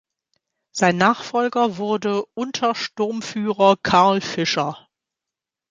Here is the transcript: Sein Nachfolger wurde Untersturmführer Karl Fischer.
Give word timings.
Sein 0.71 0.97
Nachfolger 0.97 1.77
wurde 1.77 2.25
Untersturmführer 2.33 3.77
Karl 3.83 4.19
Fischer. 4.19 4.87